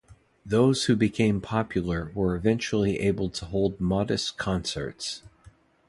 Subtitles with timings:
[0.43, 5.21] Those who became popular were eventually able to hold modest concerts.